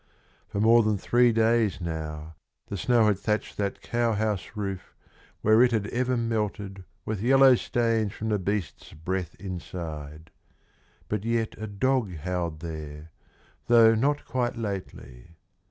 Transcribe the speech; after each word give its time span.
For 0.49 0.59
more 0.59 0.81
than 0.81 0.97
three 0.97 1.31
days 1.31 1.79
now 1.79 2.33
the 2.69 2.75
snow 2.77 3.05
had 3.05 3.19
thatched 3.19 3.57
That 3.57 3.83
cow 3.83 4.13
house 4.13 4.49
roof 4.55 4.95
where 5.41 5.61
it 5.61 5.71
had 5.71 5.85
ever 5.89 6.17
melted 6.17 6.85
With 7.05 7.21
yellow 7.21 7.53
stains 7.53 8.11
from 8.11 8.29
the 8.29 8.39
beasts' 8.39 8.93
breath 8.93 9.35
inside; 9.35 10.31
But 11.07 11.23
yet 11.23 11.53
a 11.59 11.67
dog 11.67 12.15
howled 12.17 12.61
there, 12.61 13.11
though 13.67 13.93
not 13.93 14.25
quite 14.25 14.57
lately. 14.57 15.35